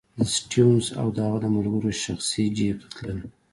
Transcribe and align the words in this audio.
د 0.19 0.21
سټیونز 0.35 0.85
او 1.01 1.07
د 1.15 1.17
هغه 1.25 1.37
د 1.41 1.45
ملګرو 1.55 1.89
شخصي 2.03 2.45
جېب 2.57 2.77
ته 2.81 2.87
تلل. 2.95 3.19